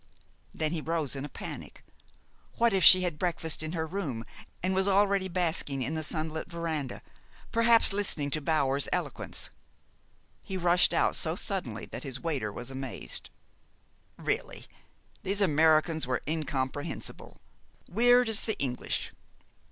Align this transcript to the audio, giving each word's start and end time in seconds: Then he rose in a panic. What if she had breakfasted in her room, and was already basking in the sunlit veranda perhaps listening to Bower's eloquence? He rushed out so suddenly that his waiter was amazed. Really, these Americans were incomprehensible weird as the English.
Then 0.51 0.71
he 0.71 0.81
rose 0.81 1.15
in 1.15 1.25
a 1.25 1.29
panic. 1.29 1.83
What 2.57 2.73
if 2.73 2.83
she 2.83 3.03
had 3.03 3.19
breakfasted 3.19 3.61
in 3.67 3.71
her 3.73 3.85
room, 3.85 4.25
and 4.63 4.73
was 4.73 4.87
already 4.87 5.27
basking 5.27 5.83
in 5.83 5.93
the 5.93 6.01
sunlit 6.03 6.47
veranda 6.49 7.03
perhaps 7.51 7.93
listening 7.93 8.31
to 8.31 8.41
Bower's 8.41 8.89
eloquence? 8.91 9.51
He 10.41 10.57
rushed 10.57 10.91
out 10.91 11.15
so 11.15 11.35
suddenly 11.35 11.85
that 11.85 12.01
his 12.01 12.19
waiter 12.19 12.51
was 12.51 12.71
amazed. 12.71 13.29
Really, 14.17 14.65
these 15.21 15.39
Americans 15.39 16.07
were 16.07 16.23
incomprehensible 16.27 17.39
weird 17.87 18.27
as 18.27 18.41
the 18.41 18.57
English. 18.57 19.11